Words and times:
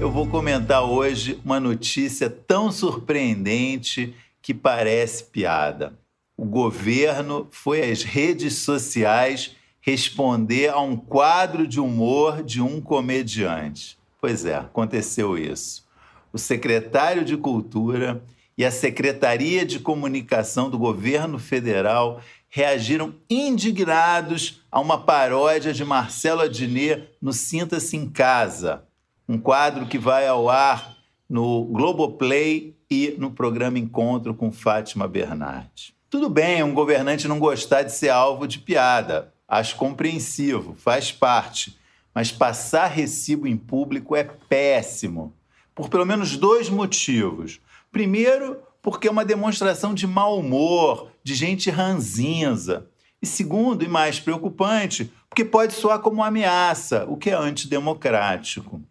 eu 0.00 0.10
vou 0.10 0.26
comentar 0.26 0.82
hoje 0.82 1.38
uma 1.44 1.60
notícia 1.60 2.30
tão 2.30 2.72
surpreendente 2.72 4.14
que 4.40 4.54
parece 4.54 5.24
piada. 5.24 5.92
O 6.34 6.46
governo 6.46 7.46
foi 7.50 7.82
às 7.90 8.02
redes 8.02 8.54
sociais 8.54 9.54
responder 9.78 10.70
a 10.70 10.80
um 10.80 10.96
quadro 10.96 11.66
de 11.66 11.78
humor 11.78 12.42
de 12.42 12.62
um 12.62 12.80
comediante. 12.80 13.98
Pois 14.18 14.46
é, 14.46 14.54
aconteceu 14.54 15.36
isso. 15.36 15.86
O 16.32 16.38
secretário 16.38 17.22
de 17.22 17.36
Cultura 17.36 18.22
e 18.56 18.64
a 18.64 18.70
Secretaria 18.70 19.66
de 19.66 19.78
Comunicação 19.78 20.70
do 20.70 20.78
governo 20.78 21.38
federal 21.38 22.22
reagiram 22.48 23.14
indignados 23.28 24.62
a 24.72 24.80
uma 24.80 24.98
paródia 24.98 25.74
de 25.74 25.84
Marcelo 25.84 26.40
Adnet 26.40 27.06
no 27.20 27.34
Sinta-se 27.34 27.98
em 27.98 28.08
Casa, 28.08 28.82
um 29.30 29.38
quadro 29.38 29.86
que 29.86 29.96
vai 29.96 30.26
ao 30.26 30.48
ar 30.48 30.96
no 31.28 31.64
Globoplay 31.66 32.76
e 32.90 33.14
no 33.16 33.30
programa 33.30 33.78
Encontro 33.78 34.34
com 34.34 34.50
Fátima 34.50 35.06
Bernardes. 35.06 35.92
Tudo 36.10 36.28
bem 36.28 36.64
um 36.64 36.74
governante 36.74 37.28
não 37.28 37.38
gostar 37.38 37.84
de 37.84 37.92
ser 37.92 38.08
alvo 38.08 38.48
de 38.48 38.58
piada, 38.58 39.32
acho 39.46 39.76
compreensivo, 39.76 40.74
faz 40.74 41.12
parte, 41.12 41.78
mas 42.12 42.32
passar 42.32 42.88
recibo 42.88 43.46
em 43.46 43.56
público 43.56 44.16
é 44.16 44.24
péssimo, 44.24 45.32
por 45.76 45.88
pelo 45.88 46.04
menos 46.04 46.36
dois 46.36 46.68
motivos. 46.68 47.60
Primeiro, 47.92 48.56
porque 48.82 49.06
é 49.06 49.12
uma 49.12 49.24
demonstração 49.24 49.94
de 49.94 50.08
mau 50.08 50.40
humor, 50.40 51.12
de 51.22 51.36
gente 51.36 51.70
ranzinza. 51.70 52.88
E 53.22 53.26
segundo, 53.26 53.84
e 53.84 53.88
mais 53.88 54.18
preocupante, 54.18 55.12
porque 55.28 55.44
pode 55.44 55.74
soar 55.74 56.00
como 56.00 56.24
ameaça, 56.24 57.04
o 57.06 57.16
que 57.16 57.30
é 57.30 57.34
antidemocrático. 57.34 58.82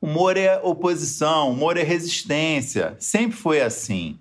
Humor 0.00 0.36
é 0.36 0.58
oposição, 0.62 1.50
humor 1.50 1.76
é 1.76 1.82
resistência. 1.82 2.96
Sempre 2.98 3.36
foi 3.36 3.60
assim. 3.60 4.18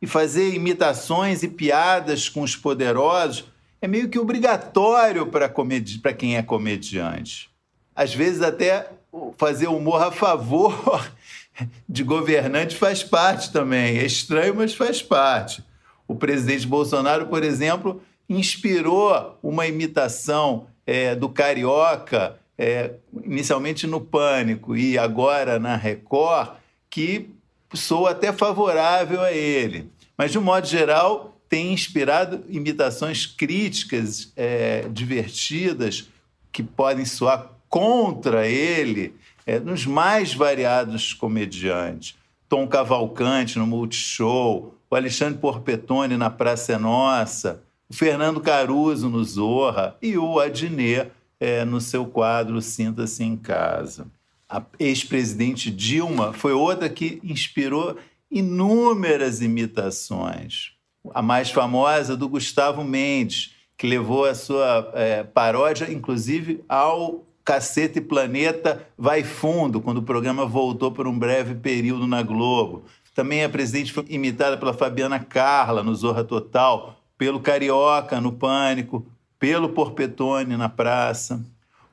E 0.00 0.06
fazer 0.06 0.54
imitações 0.54 1.42
e 1.42 1.48
piadas 1.48 2.28
com 2.28 2.42
os 2.42 2.56
poderosos 2.56 3.44
é 3.82 3.88
meio 3.88 4.08
que 4.08 4.18
obrigatório 4.18 5.26
para 5.26 6.12
quem 6.14 6.36
é 6.36 6.42
comediante. 6.42 7.50
Às 7.94 8.14
vezes, 8.14 8.40
até 8.40 8.90
fazer 9.36 9.66
humor 9.66 10.02
a 10.02 10.10
favor 10.10 11.10
de 11.88 12.02
governante 12.02 12.76
faz 12.76 13.02
parte 13.02 13.52
também. 13.52 13.98
É 13.98 14.06
estranho, 14.06 14.54
mas 14.54 14.74
faz 14.74 15.02
parte. 15.02 15.62
O 16.08 16.14
presidente 16.14 16.66
Bolsonaro, 16.66 17.26
por 17.26 17.44
exemplo, 17.44 18.02
inspirou 18.28 19.38
uma 19.42 19.66
imitação 19.66 20.66
é, 20.86 21.14
do 21.14 21.28
carioca 21.28 22.39
é, 22.60 22.90
inicialmente 23.24 23.86
no 23.86 24.02
Pânico 24.02 24.76
e 24.76 24.98
agora 24.98 25.58
na 25.58 25.76
Record, 25.76 26.56
que 26.90 27.30
sou 27.72 28.06
até 28.06 28.34
favorável 28.34 29.22
a 29.22 29.32
ele. 29.32 29.90
Mas, 30.14 30.30
de 30.30 30.38
um 30.38 30.42
modo 30.42 30.66
geral, 30.66 31.40
tem 31.48 31.72
inspirado 31.72 32.44
imitações 32.50 33.24
críticas, 33.24 34.30
é, 34.36 34.86
divertidas, 34.90 36.10
que 36.52 36.62
podem 36.62 37.06
soar 37.06 37.50
contra 37.66 38.46
ele, 38.46 39.14
é, 39.46 39.58
nos 39.58 39.86
mais 39.86 40.34
variados 40.34 41.14
comediantes. 41.14 42.14
Tom 42.46 42.68
Cavalcante 42.68 43.58
no 43.58 43.66
Multishow, 43.66 44.74
o 44.90 44.94
Alexandre 44.94 45.38
Porpetone 45.38 46.18
na 46.18 46.28
Praça 46.28 46.74
é 46.74 46.78
Nossa, 46.78 47.62
o 47.88 47.94
Fernando 47.94 48.38
Caruso 48.38 49.08
no 49.08 49.24
Zorra 49.24 49.96
e 50.02 50.18
o 50.18 50.38
Adnet 50.38 51.10
é, 51.40 51.64
no 51.64 51.80
seu 51.80 52.04
quadro 52.04 52.60
Sinta-se 52.60 53.24
em 53.24 53.36
Casa. 53.36 54.06
A 54.48 54.62
ex-presidente 54.78 55.70
Dilma 55.70 56.32
foi 56.32 56.52
outra 56.52 56.88
que 56.88 57.20
inspirou 57.24 57.96
inúmeras 58.30 59.40
imitações. 59.40 60.72
A 61.14 61.22
mais 61.22 61.50
famosa 61.50 62.16
do 62.16 62.28
Gustavo 62.28 62.84
Mendes, 62.84 63.54
que 63.76 63.86
levou 63.86 64.26
a 64.26 64.34
sua 64.34 64.90
é, 64.94 65.22
paródia, 65.22 65.90
inclusive, 65.90 66.62
ao 66.68 67.24
Cacete 67.42 68.00
Planeta 68.00 68.86
Vai 68.98 69.24
Fundo, 69.24 69.80
quando 69.80 69.98
o 69.98 70.02
programa 70.02 70.44
voltou 70.44 70.92
por 70.92 71.06
um 71.06 71.18
breve 71.18 71.54
período 71.54 72.06
na 72.06 72.22
Globo. 72.22 72.84
Também 73.14 73.42
a 73.42 73.48
presidente 73.48 73.92
foi 73.92 74.04
imitada 74.08 74.56
pela 74.56 74.74
Fabiana 74.74 75.18
Carla 75.18 75.82
no 75.82 75.94
Zorra 75.94 76.22
Total, 76.22 76.96
pelo 77.16 77.40
Carioca 77.40 78.20
no 78.20 78.32
Pânico, 78.32 79.06
pelo 79.40 79.70
Porpetone 79.70 80.56
na 80.56 80.68
praça. 80.68 81.42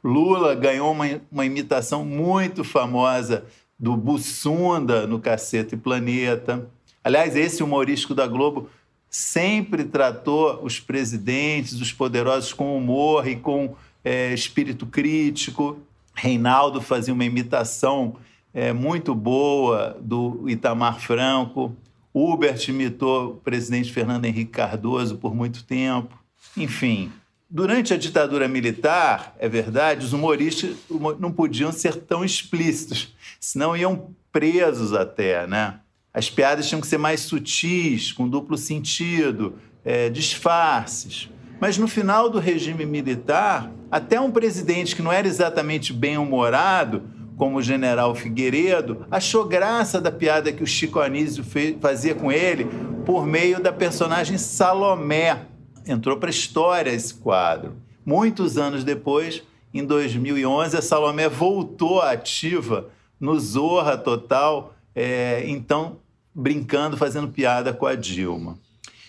Lula 0.03 0.53
ganhou 0.53 0.91
uma, 0.91 1.05
uma 1.31 1.45
imitação 1.45 2.05
muito 2.05 2.63
famosa 2.63 3.45
do 3.79 3.95
Bussunda 3.95 5.07
no 5.07 5.19
Cacete 5.19 5.77
Planeta. 5.77 6.67
Aliás, 7.03 7.35
esse 7.35 7.63
humorístico 7.63 8.13
da 8.13 8.27
Globo 8.27 8.69
sempre 9.09 9.85
tratou 9.85 10.59
os 10.61 10.79
presidentes, 10.79 11.79
os 11.79 11.93
poderosos 11.93 12.51
com 12.51 12.77
humor 12.77 13.27
e 13.27 13.37
com 13.37 13.75
é, 14.03 14.33
espírito 14.33 14.85
crítico. 14.85 15.79
Reinaldo 16.13 16.81
fazia 16.81 17.13
uma 17.13 17.25
imitação 17.25 18.17
é, 18.53 18.73
muito 18.73 19.15
boa 19.15 19.97
do 20.01 20.49
Itamar 20.49 20.99
Franco. 20.99 21.73
Hubert 22.13 22.67
imitou 22.67 23.31
o 23.31 23.35
presidente 23.35 23.93
Fernando 23.93 24.25
Henrique 24.25 24.51
Cardoso 24.51 25.17
por 25.17 25.33
muito 25.33 25.63
tempo. 25.63 26.17
Enfim, 26.57 27.11
Durante 27.49 27.93
a 27.93 27.97
ditadura 27.97 28.45
militar, 28.45 29.33
é 29.39 29.47
verdade, 29.47 30.05
os 30.05 30.11
humoristas 30.11 30.75
não 31.17 31.31
podiam 31.31 31.71
ser 31.71 31.95
tão 31.95 32.25
explícitos, 32.25 33.15
senão 33.39 33.75
iam 33.75 34.13
presos 34.33 34.91
até, 34.93 35.47
né? 35.47 35.79
As 36.13 36.29
piadas 36.29 36.67
tinham 36.67 36.81
que 36.81 36.87
ser 36.87 36.97
mais 36.97 37.21
sutis, 37.21 38.11
com 38.11 38.27
duplo 38.27 38.57
sentido, 38.57 39.55
é, 39.85 40.09
disfarces. 40.09 41.29
Mas 41.59 41.77
no 41.77 41.87
final 41.87 42.29
do 42.29 42.37
regime 42.37 42.85
militar, 42.85 43.71
até 43.89 44.19
um 44.19 44.29
presidente 44.29 44.93
que 44.93 45.01
não 45.01 45.11
era 45.11 45.27
exatamente 45.27 45.93
bem-humorado, 45.93 47.03
como 47.37 47.57
o 47.57 47.61
general 47.61 48.13
Figueiredo, 48.13 49.05
achou 49.09 49.45
graça 49.45 50.01
da 50.01 50.11
piada 50.11 50.51
que 50.51 50.63
o 50.63 50.67
Chico 50.67 50.99
Anísio 50.99 51.45
fazia 51.79 52.13
com 52.13 52.29
ele 52.31 52.67
por 53.05 53.25
meio 53.25 53.61
da 53.61 53.71
personagem 53.71 54.37
Salomé, 54.37 55.45
entrou 55.87 56.17
para 56.17 56.29
a 56.29 56.31
história 56.31 56.91
esse 56.91 57.13
quadro. 57.13 57.75
Muitos 58.05 58.57
anos 58.57 58.83
depois, 58.83 59.43
em 59.73 59.83
2011, 59.83 60.77
a 60.77 60.81
Salomé 60.81 61.27
voltou 61.27 62.01
ativa 62.01 62.89
no 63.19 63.39
Zorra 63.39 63.97
Total, 63.97 64.75
é, 64.95 65.43
então 65.47 65.97
brincando, 66.33 66.95
fazendo 66.95 67.27
piada 67.27 67.73
com 67.73 67.85
a 67.85 67.95
Dilma. 67.95 68.57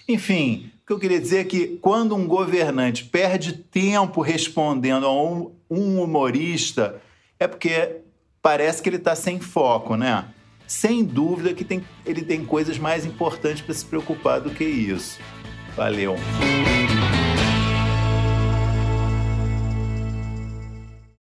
Enfim, 0.08 0.70
o 0.82 0.86
que 0.86 0.92
eu 0.94 0.98
queria 0.98 1.20
dizer 1.20 1.38
é 1.40 1.44
que 1.44 1.78
quando 1.82 2.16
um 2.16 2.26
governante 2.26 3.04
perde 3.04 3.52
tempo 3.52 4.22
respondendo 4.22 5.06
a 5.06 5.12
um, 5.12 5.52
um 5.70 6.02
humorista, 6.02 7.00
é 7.38 7.46
porque 7.46 7.96
parece 8.40 8.82
que 8.82 8.88
ele 8.88 8.96
está 8.96 9.14
sem 9.14 9.38
foco, 9.38 9.94
né? 9.94 10.24
Sem 10.66 11.04
dúvida 11.04 11.52
que 11.52 11.64
tem, 11.64 11.84
ele 12.04 12.22
tem 12.22 12.44
coisas 12.44 12.78
mais 12.78 13.04
importantes 13.04 13.62
para 13.62 13.74
se 13.74 13.84
preocupar 13.84 14.40
do 14.40 14.50
que 14.50 14.64
isso. 14.64 15.18
Valeu! 15.78 16.16